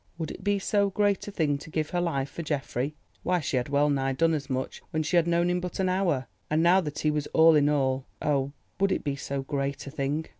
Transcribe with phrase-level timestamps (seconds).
[0.17, 3.69] Would it be so great a thing to give her life for Geoffrey?—why she had
[3.69, 6.81] well nigh done as much when she had known him but an hour, and now
[6.81, 10.25] that he was all in all, oh, would it be so great a thing?